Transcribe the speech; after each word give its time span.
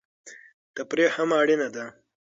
تفریح 0.75 1.11
هم 1.17 1.29
اړینه 1.39 1.67
ده. 1.75 1.85